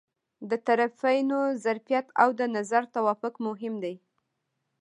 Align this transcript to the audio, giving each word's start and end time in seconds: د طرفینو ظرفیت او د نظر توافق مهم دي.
د 0.49 0.51
طرفینو 0.67 1.39
ظرفیت 1.63 2.07
او 2.21 2.29
د 2.39 2.41
نظر 2.55 2.83
توافق 2.95 3.33
مهم 3.47 3.73
دي. 3.83 3.95